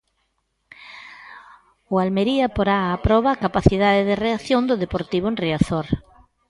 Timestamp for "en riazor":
5.31-5.87